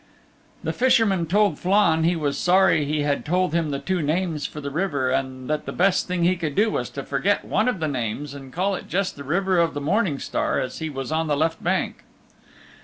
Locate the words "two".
3.77-4.01